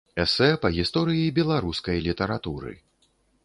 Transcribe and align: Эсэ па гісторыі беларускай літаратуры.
Эсэ 0.23 0.47
па 0.63 0.71
гісторыі 0.77 1.29
беларускай 1.37 2.03
літаратуры. 2.09 2.77